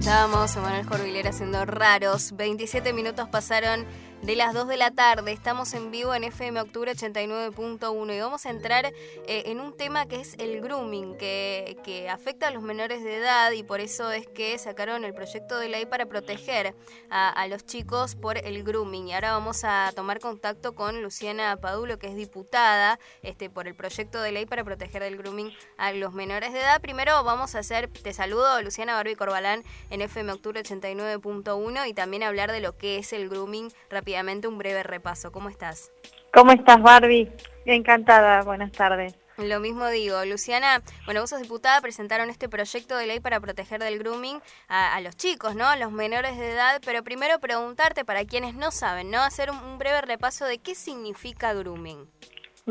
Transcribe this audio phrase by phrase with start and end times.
[0.00, 2.34] escuchábamos a Manuel Jorvilera haciendo raros.
[2.34, 3.84] 27 minutos pasaron
[4.22, 5.32] de las 2 de la tarde.
[5.32, 10.06] Estamos en vivo en FM Octubre 89.1 y vamos a entrar eh, en un tema
[10.06, 14.10] que es el grooming, que, que, afecta a los menores de edad y por eso
[14.10, 16.74] es que sacaron el proyecto de ley para proteger
[17.08, 19.08] a, los chicos por el grooming.
[19.08, 23.74] Y ahora vamos a tomar contacto con Luciana Padulo, que es diputada este, por el
[23.74, 26.80] proyecto de ley para proteger del grooming a los menores de edad.
[26.82, 32.22] Primero vamos a hacer, te saludo, Luciana Barbie Corbalán en FM Octubre 89.1 y también
[32.22, 34.09] hablar de lo que es el grooming rápidamente
[34.48, 35.32] un breve repaso.
[35.32, 35.92] ¿Cómo estás?
[36.32, 37.30] ¿Cómo estás, Barbie?
[37.64, 39.14] Encantada, buenas tardes.
[39.38, 43.80] Lo mismo digo, Luciana, bueno, vos sos diputada, presentaron este proyecto de ley para proteger
[43.80, 45.66] del grooming a, los chicos, ¿no?
[45.66, 49.18] A los menores de edad, pero primero preguntarte, para quienes no saben, ¿no?
[49.22, 52.06] Hacer un, breve repaso de qué significa grooming.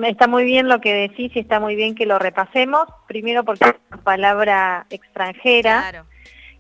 [0.04, 3.66] Está muy bien lo que decís y está muy bien que lo repasemos, primero porque
[3.66, 5.90] es una palabra extranjera.
[5.90, 6.09] Claro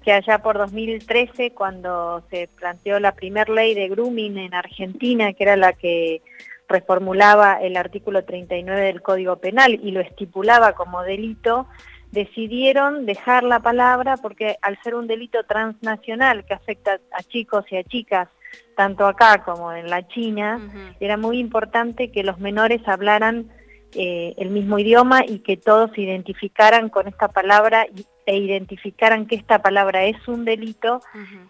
[0.03, 5.43] que allá por 2013, cuando se planteó la primer ley de grooming en Argentina, que
[5.43, 6.21] era la que
[6.68, 11.68] reformulaba el artículo 39 del Código Penal y lo estipulaba como delito,
[12.12, 17.77] decidieron dejar la palabra porque al ser un delito transnacional que afecta a chicos y
[17.77, 18.29] a chicas,
[18.76, 20.60] tanto acá como en la China,
[20.99, 23.49] era muy importante que los menores hablaran
[23.95, 27.87] eh, el mismo idioma y que todos se identificaran con esta palabra
[28.26, 31.01] e identificaran que esta palabra es un delito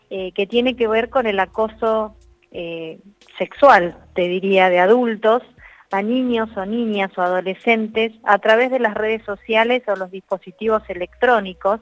[0.10, 2.16] eh, que tiene que ver con el acoso
[2.52, 3.00] eh,
[3.38, 5.44] sexual, te diría, de adultos
[5.92, 10.84] a niños o niñas o adolescentes a través de las redes sociales o los dispositivos
[10.88, 11.82] electrónicos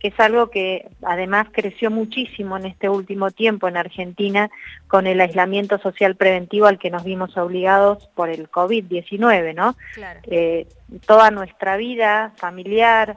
[0.00, 4.50] que es algo que además creció muchísimo en este último tiempo en Argentina
[4.86, 9.76] con el aislamiento social preventivo al que nos vimos obligados por el COVID-19, ¿no?
[10.24, 10.66] Eh,
[11.06, 13.16] toda nuestra vida familiar,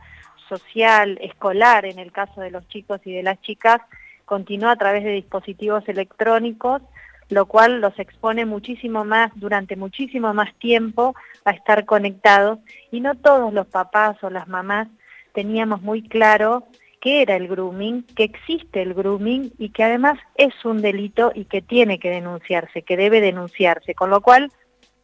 [0.50, 3.82] social, escolar, en el caso de los chicos y de las chicas,
[4.26, 6.82] continúa a través de dispositivos electrónicos,
[7.30, 11.16] lo cual los expone muchísimo más, durante muchísimo más tiempo,
[11.46, 12.60] a estar conectados,
[12.92, 14.90] y no todos los papás o las mamás
[15.34, 16.64] teníamos muy claro
[17.02, 21.46] qué era el grooming, que existe el grooming y que además es un delito y
[21.46, 24.52] que tiene que denunciarse, que debe denunciarse, con lo cual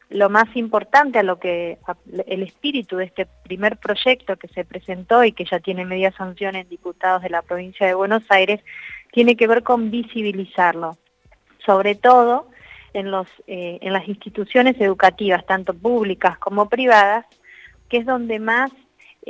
[0.09, 1.79] lo más importante a lo que
[2.27, 6.55] el espíritu de este primer proyecto que se presentó y que ya tiene media sanción
[6.55, 8.61] en diputados de la provincia de Buenos Aires
[9.11, 10.97] tiene que ver con visibilizarlo,
[11.65, 12.47] sobre todo
[12.93, 17.25] en, los, eh, en las instituciones educativas, tanto públicas como privadas,
[17.89, 18.71] que es donde más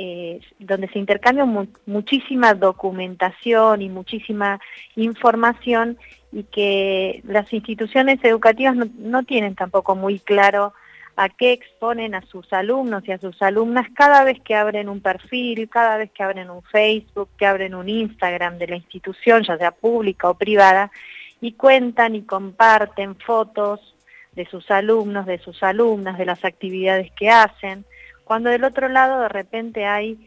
[0.00, 1.44] eh, donde se intercambia
[1.86, 4.60] muchísima documentación y muchísima
[4.94, 5.98] información
[6.30, 10.72] y que las instituciones educativas no, tienen tampoco muy claro
[11.16, 15.00] a qué exponen a sus alumnos y a sus alumnas cada vez que abren un
[15.00, 19.58] perfil, cada vez que abren un Facebook, que abren un Instagram de la institución, ya
[19.58, 20.92] sea pública o privada,
[21.40, 23.96] y cuentan y comparten fotos
[24.30, 27.84] de sus alumnos, de sus alumnas, de las actividades que hacen,
[28.28, 30.18] cuando del otro lado de repente hay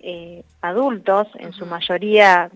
[0.00, 2.50] eh, adultos, en su mayoría,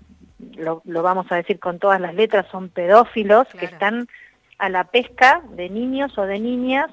[0.56, 4.08] lo, vamos a decir con todas las letras, son pedófilos que están
[4.56, 6.90] a la pesca de niños o de niñas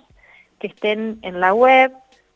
[0.60, 1.94] que estén en la web,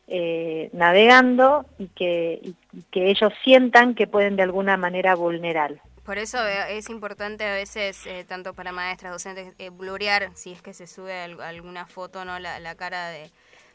[0.07, 2.53] eh, navegando y que,
[2.89, 5.81] que ellos sientan que pueden de alguna manera vulnerar.
[6.05, 9.69] Por eso eh, es importante a veces, tanto para maestras, docentes, eh,
[10.35, 13.29] si es que se sube alguna foto, no la, la cara de,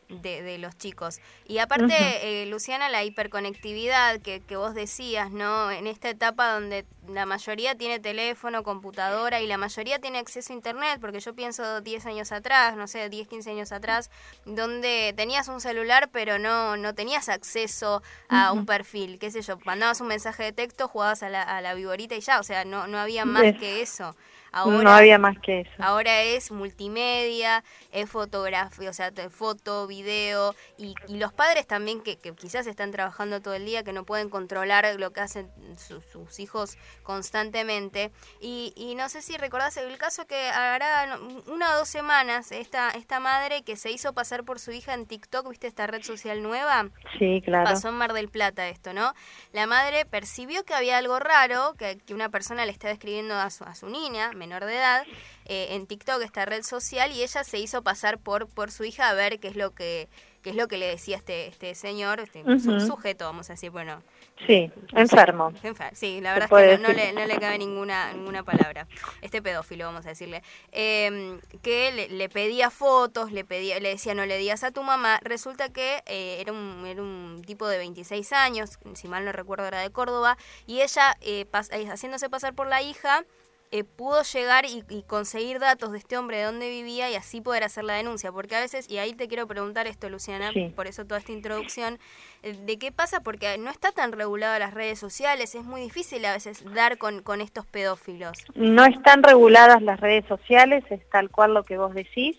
[0.08, 1.20] de, de, los chicos.
[1.46, 5.70] Y aparte, eh, Luciana, la hiperconectividad que, que, vos decías, ¿no?
[5.70, 10.56] En esta etapa donde la mayoría tiene teléfono, computadora y la mayoría tiene acceso a
[10.56, 14.10] Internet, porque yo pienso 10 años atrás, no sé, 10, 15 años atrás,
[14.44, 19.58] donde tenías un celular pero no, no tenías acceso a un perfil, qué sé yo,
[19.64, 22.64] mandabas un mensaje de texto, jugabas a la, a la viborita y ya, o sea,
[22.64, 24.16] no, no había más que eso.
[24.56, 25.70] Ahora, no había más que eso.
[25.78, 27.62] Ahora es multimedia,
[27.92, 32.90] es fotografía, o sea, foto, video, y, y los padres también que, que, quizás están
[32.90, 38.12] trabajando todo el día, que no pueden controlar lo que hacen sus hijos constantemente.
[38.40, 42.90] Y, y no sé si recordás el caso que hará una o dos semanas esta,
[42.92, 46.42] esta madre que se hizo pasar por su hija en TikTok, ¿viste esta red social
[46.42, 46.88] nueva?
[47.18, 47.64] Sí, claro.
[47.64, 49.12] Pasó en Mar del Plata esto, ¿no?
[49.52, 53.50] La madre percibió que había algo raro, que, que una persona le estaba escribiendo a
[53.50, 55.04] su, a su niña, menor de edad,
[55.46, 59.08] eh, en TikTok, esta red social, y ella se hizo pasar por, por su hija
[59.08, 60.08] a ver qué es lo que,
[60.42, 62.44] qué es lo que le decía este, este señor, este
[62.80, 64.02] sujeto, vamos a decir, bueno,
[64.44, 65.52] Sí, enfermo.
[65.94, 68.86] Sí, la verdad es que no, le, no, le, cabe ninguna, ninguna palabra.
[69.22, 70.42] Este pedófilo, vamos a decirle.
[70.72, 75.20] Em, que le, pedía fotos, le pedía le decía no le digas a tu mamá.
[75.22, 79.66] Resulta que eh, era, un, era un tipo de 26 años, si mal no recuerdo
[79.66, 83.24] era de Córdoba, y ella, eh, eh, haciéndose pasar por la hija,
[83.72, 87.64] eh, pudo llegar y, conseguir datos de este hombre de dónde vivía y así poder
[87.64, 88.32] hacer la denuncia.
[88.32, 91.98] Porque a veces, y ahí te quiero preguntar esto, Luciana, por eso toda esta introducción,
[92.42, 96.24] eh, de qué pasa, porque no está tan regulada las redes sociales, es muy difícil
[96.24, 98.44] a veces dar con, con estos pedófilos.
[98.54, 102.36] No están reguladas las redes sociales, es tal cual lo que vos decís.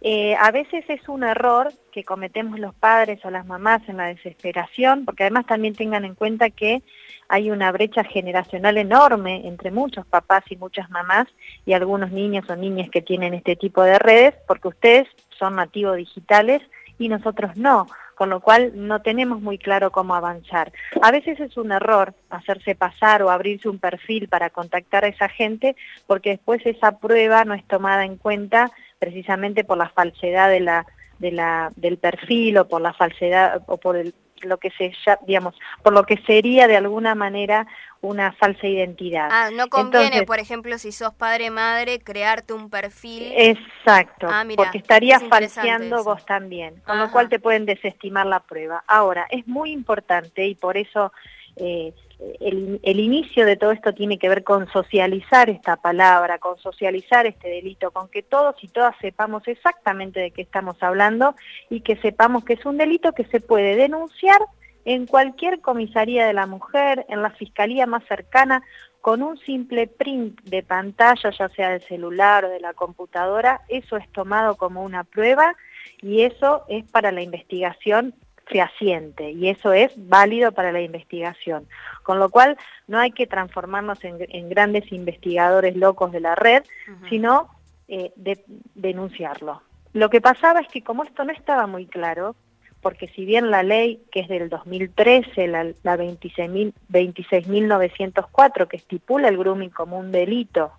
[0.00, 4.06] Eh, a veces es un error que cometemos los padres o las mamás en la
[4.06, 6.82] desesperación, porque además también tengan en cuenta que
[7.28, 11.28] hay una brecha generacional enorme entre muchos papás y muchas mamás
[11.66, 15.06] y algunos niños o niñas que tienen este tipo de redes, porque ustedes
[15.38, 16.62] son nativos digitales
[16.98, 20.72] y nosotros no, con lo cual no tenemos muy claro cómo avanzar.
[21.02, 25.28] A veces es un error hacerse pasar o abrirse un perfil para contactar a esa
[25.28, 25.76] gente,
[26.06, 30.86] porque después esa prueba no es tomada en cuenta precisamente por la falsedad de la,
[31.18, 34.92] de la, del perfil o por la falsedad o por el, lo que se
[35.26, 37.66] digamos por lo que sería de alguna manera
[38.00, 39.28] una falsa identidad.
[39.30, 43.32] Ah, no conviene, por ejemplo, si sos padre madre, crearte un perfil.
[43.36, 48.84] Exacto, ah, porque estarías falseando vos también, con lo cual te pueden desestimar la prueba.
[48.86, 51.12] Ahora, es muy importante y por eso
[51.56, 51.92] eh,
[52.40, 57.48] el, inicio de todo esto tiene que ver con socializar esta palabra, con socializar este
[57.48, 61.34] delito, con que todos y todas sepamos exactamente de qué estamos hablando
[61.70, 64.40] y que sepamos que es un delito que se puede denunciar
[64.84, 68.62] en cualquier comisaría de la mujer, en la fiscalía más cercana,
[69.00, 73.96] con un simple print de pantalla, ya sea del celular o de la computadora, eso
[73.96, 75.54] es tomado como una prueba
[76.02, 78.14] y eso es para la investigación
[78.48, 81.68] fehaciente y eso es válido para la investigación.
[82.02, 82.56] Con lo cual
[82.86, 86.62] no hay que transformarnos en, grandes investigadores locos de la red,
[87.08, 87.48] sino
[87.88, 88.42] eh, de,
[88.74, 89.62] denunciarlo.
[89.92, 92.36] Lo que pasaba es que como esto no estaba muy claro,
[92.80, 99.38] porque si bien la ley que es del 2013, la, la 26.904, que estipula el
[99.38, 100.72] grooming como un delito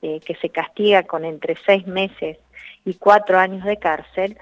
[0.00, 2.38] eh, que se castiga con entre seis meses
[2.84, 4.36] y cuatro años de cárcel,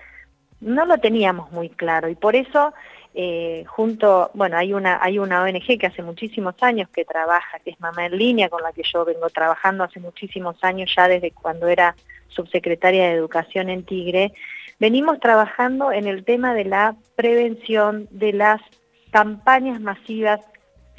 [0.60, 2.08] no lo teníamos muy claro.
[2.08, 2.72] Y por eso
[3.14, 7.70] eh, junto, bueno, hay una, hay una ONG que hace muchísimos años que trabaja, que
[7.70, 11.32] es Mamá en Línea, con la que yo vengo trabajando hace muchísimos años ya desde
[11.32, 11.96] cuando era
[12.28, 14.32] subsecretaria de Educación en Tigre,
[14.78, 18.60] venimos trabajando en el tema de la prevención de las
[19.10, 20.40] campañas masivas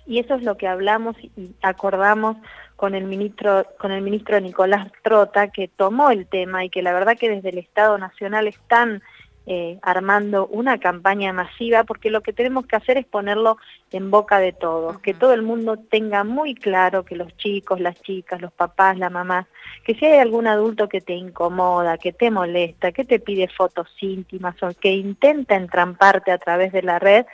[0.06, 2.36] y eso es lo que hablamos y acordamos
[2.76, 6.92] con el ministro con el ministro Nicolás Trota que tomó el tema y que la
[6.92, 9.02] verdad que desde el Estado Nacional están
[9.48, 13.58] eh, armando una campaña masiva porque lo que tenemos que hacer es ponerlo
[13.92, 18.00] en boca de todos, que todo el mundo tenga muy claro que los chicos, las
[18.02, 19.48] chicas, los papás, la mamá,
[19.84, 23.88] que si hay algún adulto que te incomoda, que te molesta, que te pide fotos
[24.00, 27.26] íntimas o que intenta entramparte a través de la red,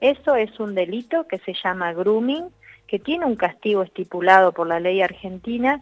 [0.00, 2.44] eso es un delito que se llama grooming,
[2.86, 5.80] que tiene un castigo estipulado por la ley argentina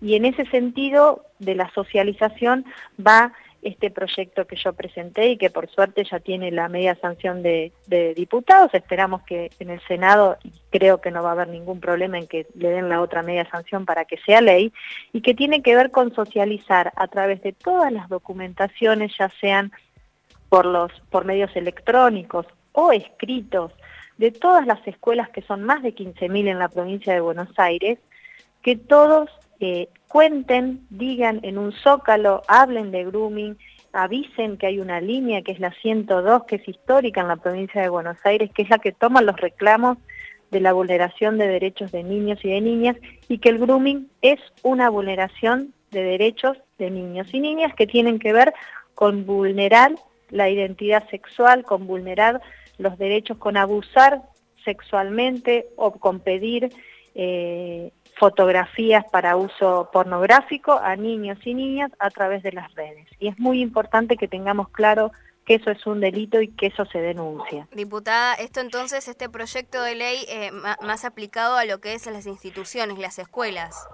[0.00, 2.64] y en ese sentido de la socialización
[3.04, 3.32] va
[3.64, 7.72] este proyecto que yo presenté y que por suerte ya tiene la media sanción de,
[8.14, 8.72] diputados.
[8.74, 10.36] Esperamos que en el Senado,
[10.70, 13.48] creo que no va a haber ningún problema en que le den la otra media
[13.50, 14.72] sanción para que sea ley,
[15.12, 19.72] y que tiene que ver con socializar a través de todas las documentaciones, ya sean
[20.48, 23.72] por, los, por medios electrónicos o escritos,
[24.18, 27.98] de todas las escuelas que son más de 15.000 en la provincia de Buenos Aires,
[28.62, 29.30] que todos
[29.60, 33.58] eh, cuenten, digan en un zócalo, hablen de grooming,
[33.92, 37.82] avisen que hay una línea que es la 102, que es histórica en la provincia
[37.82, 39.98] de Buenos Aires, que es la que toma los reclamos
[40.52, 44.38] de la vulneración de derechos de niños y de niñas, y que el grooming es
[44.62, 48.54] una vulneración de derechos de niños y niñas que tienen que ver
[48.94, 49.96] con vulnerar
[50.30, 52.40] la identidad sexual, con vulnerar
[52.78, 54.22] los derechos, con abusar
[54.64, 56.70] sexualmente o con pedir
[57.16, 63.06] eh, fotografías para uso pornográfico a niños y niñas a través de las redes.
[63.18, 65.12] Y es muy importante que tengamos claro
[65.44, 67.68] que eso es un delito y que eso se denuncia.
[67.72, 70.50] Diputada, esto entonces, este proyecto de ley eh,
[70.82, 73.86] más aplicado a lo que es las instituciones, las escuelas.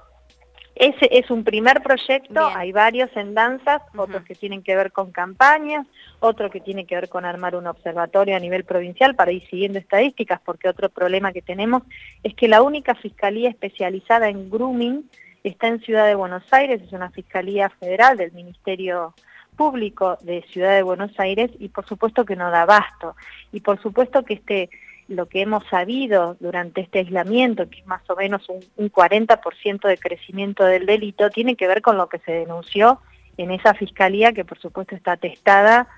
[0.80, 5.12] Ese es un primer proyecto, hay varios en danzas, otros que tienen que ver con
[5.12, 5.86] campañas,
[6.20, 9.78] otro que tiene que ver con armar un observatorio a nivel provincial para ir siguiendo
[9.78, 11.82] estadísticas, porque otro problema que tenemos
[12.22, 15.04] es que la única fiscalía especializada en grooming
[15.44, 19.12] está en Ciudad de Buenos Aires, es una fiscalía federal del Ministerio
[19.56, 23.16] Público de Ciudad de Buenos Aires y por supuesto que no da abasto.
[23.52, 24.70] Y por supuesto que este
[25.10, 29.86] lo que hemos sabido durante este aislamiento, que es más o menos un, un 40%
[29.86, 33.00] de crecimiento del delito, tiene que ver con lo que se denunció
[33.36, 35.88] en esa fiscalía que por supuesto está atestada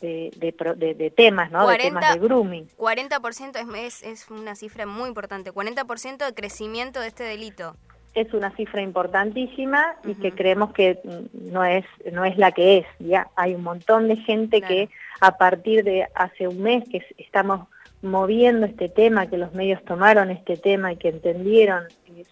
[0.00, 0.30] de,
[0.98, 1.66] de, temas, ¿no?
[1.68, 2.66] de temas de grooming.
[2.76, 7.76] 40% es, es, una cifra muy importante, 40% de crecimiento de este delito.
[8.14, 10.98] Es una cifra importantísima y que creemos que
[11.32, 12.86] no es, no es la que es.
[12.98, 17.68] Ya hay un montón de gente que a partir de hace un mes que estamos
[18.02, 21.84] moviendo este tema, que los medios tomaron este tema y que entendieron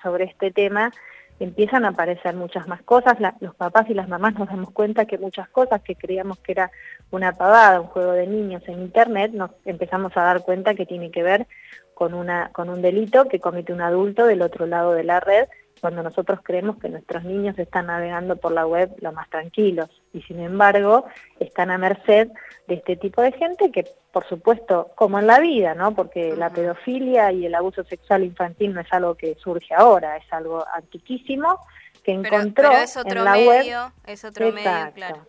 [0.03, 0.93] sobre este tema,
[1.39, 5.17] empiezan a aparecer muchas más cosas, los papás y las mamás nos damos cuenta que
[5.17, 6.71] muchas cosas que creíamos que era
[7.11, 11.11] una pavada, un juego de niños en internet, nos empezamos a dar cuenta que tiene
[11.11, 11.47] que ver
[11.95, 15.47] con, una, con un delito que comete un adulto del otro lado de la red
[15.81, 19.89] cuando nosotros creemos que nuestros niños están navegando por la web lo más tranquilos.
[20.13, 21.07] Y sin embargo
[21.39, 22.29] están a merced
[22.69, 25.95] de este tipo de gente que por supuesto como en la vida, ¿no?
[25.95, 30.33] Porque la pedofilia y el abuso sexual infantil no es algo que surge ahora, es
[30.33, 31.59] algo antiquísimo
[32.05, 35.27] que encontró en la web es otro medio, claro.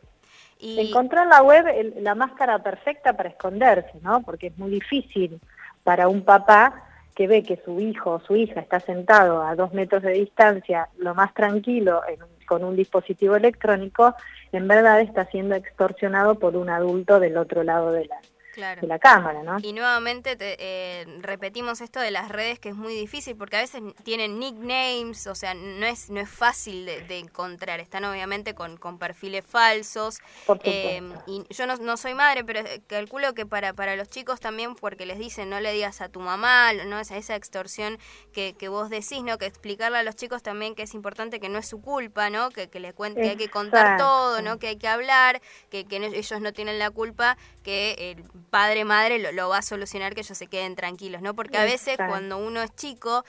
[0.57, 0.89] Y...
[0.89, 4.21] Encontró en la web la máscara perfecta para esconderse, ¿no?
[4.21, 5.39] Porque es muy difícil
[5.83, 9.73] para un papá que ve que su hijo o su hija está sentado a dos
[9.73, 12.01] metros de distancia, lo más tranquilo,
[12.47, 14.15] con un dispositivo electrónico,
[14.51, 18.17] en verdad está siendo extorsionado por un adulto del otro lado de la,
[18.55, 19.58] de la cámara, ¿no?
[19.62, 23.81] Y nuevamente eh, repetimos esto de las redes que es muy difícil porque a veces
[24.03, 27.79] tienen nicknames, o sea, no es no es fácil de, encontrar.
[27.79, 30.20] Están obviamente con, con perfiles falsos.
[30.63, 34.75] Eh, y yo no, soy madre, pero eh, calculo que para, para los chicos también,
[34.75, 37.98] porque les dicen no le digas a tu mamá, no esa, esa extorsión
[38.34, 39.38] que, que vos decís, ¿no?
[39.38, 42.50] Que explicarle a los chicos también que es importante que no es su culpa, ¿no?
[42.50, 44.60] Que, que le cuente, que hay que contar todo, ¿no?
[44.60, 49.31] Que hay que hablar, que, que ellos no tienen la culpa, que el padre, madre
[49.31, 51.33] lo, va a solucionar que ellos se queden tranquilos, ¿no?
[51.33, 53.24] Porque a veces cuando uno es chico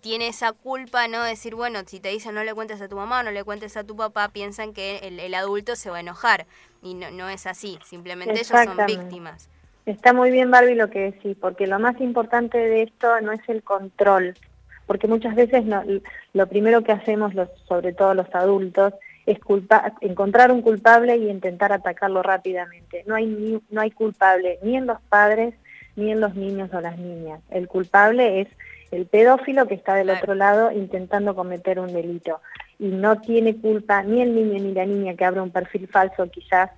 [0.00, 1.22] tiene esa culpa, ¿no?
[1.22, 3.84] Decir, bueno, si te dicen no le cuentes a tu mamá, no le cuentes a
[3.84, 6.46] tu papá, piensan que el, adulto se va a enojar.
[6.82, 9.48] Y no, no es así, simplemente ellos son víctimas.
[9.86, 13.40] Está muy bien, Barbie, lo que decís, porque lo más importante de esto no es
[13.48, 14.34] el control,
[14.86, 15.82] porque muchas veces no,
[16.32, 18.94] lo primero que hacemos, los, sobre todo los adultos,
[19.26, 23.04] es culpa encontrar un culpable y intentar atacarlo rápidamente.
[23.06, 25.54] No hay, ni, no hay culpable ni en los padres
[25.96, 27.40] ni en los niños o las niñas.
[27.50, 28.48] El culpable es
[28.90, 32.40] el pedófilo que está del otro lado intentando cometer un delito.
[32.78, 36.28] Y no tiene culpa ni el niño ni la niña que abre un perfil falso
[36.30, 36.70] quizás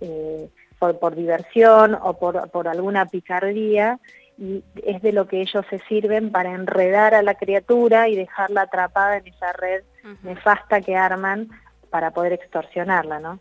[0.00, 3.98] eh, por, por, diversión o por, por alguna picardía,
[4.38, 8.62] y es de lo que ellos se sirven para enredar a la criatura y dejarla
[8.62, 9.82] atrapada en esa red
[10.22, 11.50] nefasta que arman
[11.90, 13.40] para poder extorsionarla, ¿no?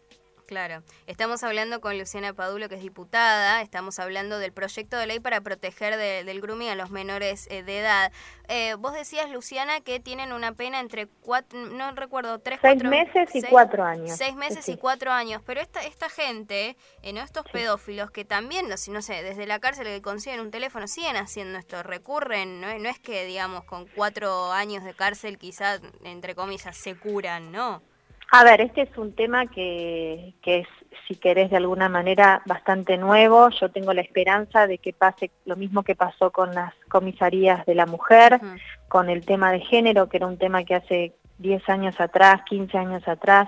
[0.50, 5.20] Claro, estamos hablando con Luciana Padulo, que es diputada, estamos hablando del proyecto de ley
[5.20, 8.12] para proteger del grooming a los menores eh, de edad.
[8.48, 13.30] Eh, vos decías, Luciana, que tienen una pena entre cuatro, no recuerdo, tres, seis meses
[13.36, 14.18] y cuatro años.
[14.18, 18.68] Seis meses y cuatro años, pero esta esta gente, eh, no estos pedófilos que también,
[18.68, 22.76] no, no sé, desde la cárcel que consiguen un teléfono, siguen haciendo esto, recurren, no,
[22.80, 27.84] no es que, digamos, con cuatro años de cárcel quizás, entre comillas, se curan, ¿no?
[28.32, 30.68] A ver, este es un tema que, que es,
[31.08, 33.50] si querés, de alguna manera bastante nuevo.
[33.50, 37.74] Yo tengo la esperanza de que pase lo mismo que pasó con las comisarías de
[37.74, 38.40] la mujer,
[38.88, 42.78] con el tema de género, que era un tema que hace 10 años atrás, 15
[42.78, 43.48] años atrás,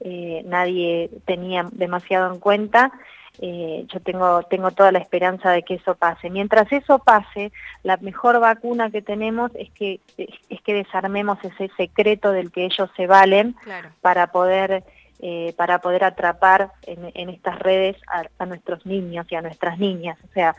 [0.00, 2.90] eh, nadie tenía demasiado en cuenta
[3.40, 6.30] eh, yo tengo, tengo toda la esperanza de que eso pase.
[6.30, 12.32] Mientras eso pase, la mejor vacuna que tenemos es que, es que desarmemos ese secreto
[12.32, 13.56] del que ellos se valen
[14.00, 14.84] para poder...
[15.24, 20.18] Eh, para poder atrapar en, estas redes a, a, nuestros niños y a nuestras niñas.
[20.28, 20.56] O sea,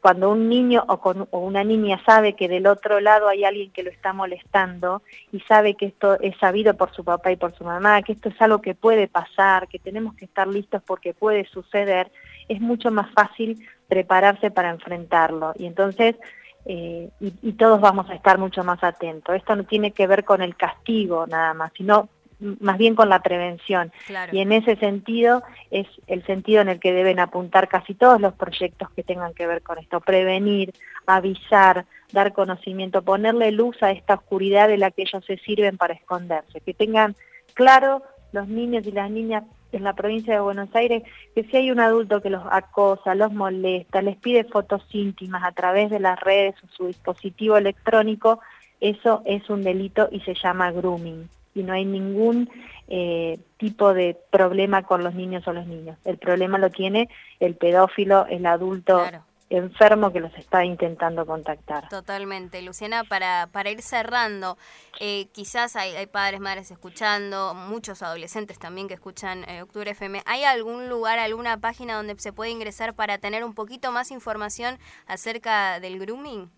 [0.00, 3.90] cuando un niño o, una niña sabe que del otro lado hay alguien que lo
[3.90, 5.02] está molestando
[5.32, 8.28] y sabe que esto es sabido por su papá y por su mamá, que esto
[8.28, 12.10] es algo que puede pasar, que tenemos que estar listos porque puede suceder,
[12.48, 15.52] es mucho más fácil prepararse para enfrentarlo.
[15.56, 16.16] Y entonces,
[16.64, 19.34] eh, y todos vamos a estar mucho más atentos.
[19.34, 22.08] Esto no tiene que ver con el castigo nada más, sino
[22.40, 23.92] más bien con la prevención.
[24.32, 28.34] Y en ese sentido es el sentido en el que deben apuntar casi todos los
[28.34, 30.72] proyectos que tengan que ver con esto, prevenir,
[31.06, 35.94] avisar, dar conocimiento, ponerle luz a esta oscuridad de la que ellos se sirven para
[35.94, 37.16] esconderse, que tengan
[37.54, 38.02] claro
[38.32, 41.02] los niños y las niñas en la provincia de Buenos Aires
[41.34, 45.52] que si hay un adulto que los acosa, los molesta, les pide fotos íntimas a
[45.52, 48.40] través de las redes o su dispositivo electrónico,
[48.80, 52.48] eso es un delito y se llama grooming y no hay ningún
[52.88, 55.98] eh, tipo de problema con los niños o los niños.
[56.04, 57.08] El problema lo tiene
[57.40, 59.02] el pedófilo, el adulto
[59.50, 61.88] enfermo que los está intentando contactar.
[61.88, 62.60] Totalmente.
[62.62, 64.58] Luciana, para, para ir cerrando,
[65.00, 70.22] eh, quizás hay, hay, padres, madres escuchando, muchos adolescentes también que escuchan eh, Octubre FM.
[70.26, 74.78] ¿Hay algún lugar, alguna página donde se puede ingresar para tener un poquito más información
[75.06, 76.50] acerca del grooming?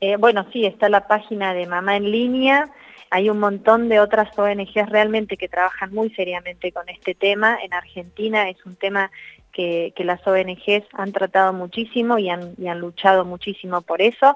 [0.00, 2.68] Eh, bueno, sí, está la página de Mamá en Línea.
[3.14, 7.58] Hay un montón de otras ONGs realmente que trabajan muy seriamente con este tema.
[7.62, 9.10] En Argentina es un tema
[9.52, 14.34] que, las ONGs han tratado muchísimo y han, luchado muchísimo por eso.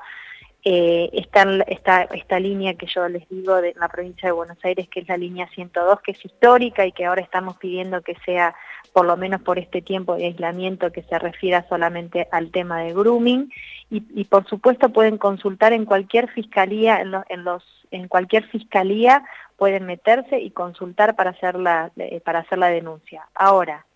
[0.62, 4.86] Eh, está esta, esta línea que yo les digo de la provincia de Buenos Aires,
[4.90, 8.54] que es la línea 102, que es histórica y que ahora estamos pidiendo que sea,
[8.92, 12.92] por lo menos por este tiempo de aislamiento, que se refiera solamente al tema de
[12.92, 13.50] grooming.
[13.88, 19.24] Y, por supuesto pueden consultar en cualquier fiscalía, en, en los en cualquier fiscalía
[19.56, 23.26] pueden meterse y consultar para hacer la, eh, para hacer la denuncia.
[23.34, 23.86] Ahora,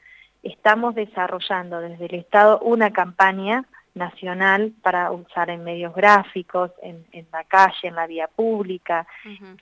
[0.43, 7.45] estamos desarrollando desde el Estado una campaña nacional para usar en medios gráficos, en, la
[7.45, 9.07] calle, en la vía pública,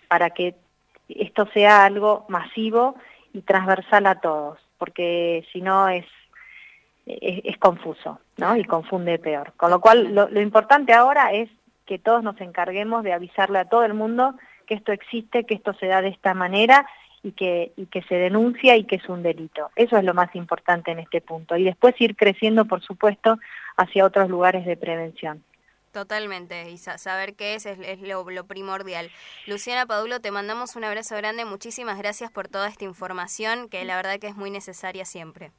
[0.06, 0.54] para que
[1.08, 2.94] esto sea algo masivo
[3.32, 6.04] y transversal a todos, porque si no es,
[7.08, 8.56] es, confuso, ¿no?
[8.56, 9.52] Y confunde peor.
[9.56, 11.48] Con lo cual, lo importante ahora es
[11.86, 14.34] que todos nos encarguemos de avisarle a todo el mundo
[14.66, 16.86] que esto existe, que esto se da de esta manera
[17.22, 19.70] y que, y que se denuncia y que es un delito.
[19.74, 21.56] Eso es lo más importante en este punto.
[21.56, 23.38] Y después ir creciendo, por supuesto,
[23.76, 25.42] hacia otros lugares de prevención.
[25.92, 29.10] Totalmente, y saber qué es es, lo, lo, primordial.
[29.46, 33.96] Luciana Padulo, te mandamos un abrazo grande, muchísimas gracias por toda esta información que la
[33.96, 35.50] verdad que es muy necesaria siempre.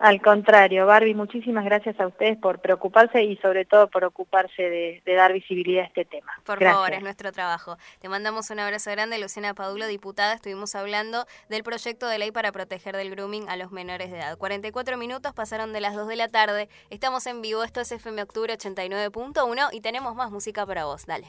[0.00, 5.02] Al contrario, Barbie, muchísimas gracias a ustedes por preocuparse y sobre todo por ocuparse de,
[5.04, 6.32] dar visibilidad a este tema.
[6.44, 7.76] Por favor, es nuestro trabajo.
[8.00, 10.34] Te mandamos un abrazo grande, Luciana Padulo, diputada.
[10.34, 14.38] Estuvimos hablando del proyecto de ley para proteger del grooming a los menores de edad.
[14.38, 16.68] 44 minutos pasaron de las 2 de la tarde.
[16.90, 21.06] Estamos en vivo, esto es FM Octubre 89.1 y tenemos más música para vos.
[21.06, 21.28] Dale.